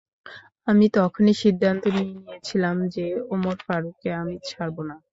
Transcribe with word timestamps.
আমি 0.67 0.85
তখনই 0.97 1.33
সিদ্ধান্ত 1.43 1.83
নিয়ে 1.95 2.13
নিয়েছিলাম 2.17 2.75
যে, 2.95 3.05
ওমর 3.33 3.57
ফারুককে 3.65 4.09
আমি 4.21 4.35
ছাড়ব 4.49 4.77
না। 4.89 4.95